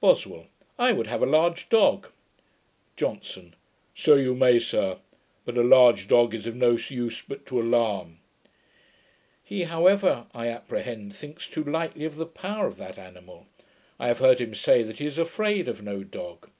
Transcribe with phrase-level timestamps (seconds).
[0.00, 0.46] BOSWELL.
[0.78, 2.12] 'I would have a large dog.'
[2.96, 3.56] JOHNSON.
[3.92, 4.98] 'So you may, sir;
[5.44, 8.18] but a large dog is of no use but to alarm.
[9.42, 13.48] He, however, I apprehend, thinks too lightly of the power of that animal.
[13.98, 16.50] I have heard him say, that he is afraid of no dog.